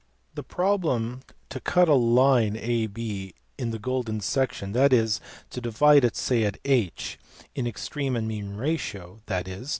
The 0.33 0.41
problem 0.41 1.21
to 1.49 1.59
cut 1.59 1.87
a 1.87 1.93
line 1.93 2.55
AB 2.57 3.35
in 3.59 3.69
the 3.69 3.77
golden 3.77 4.19
section, 4.19 4.69
A 4.69 4.69
H 4.69 4.73
./ 4.69 4.73
B 4.73 4.79
that 4.79 4.93
is, 5.03 5.21
to 5.51 5.61
divide 5.61 6.03
it, 6.03 6.15
say 6.15 6.43
at 6.43 6.57
H, 6.65 7.19
in 7.53 7.67
extreme 7.67 8.15
and 8.15 8.27
mean 8.27 8.55
ratio 8.55 9.19
(i.e. 9.27 9.65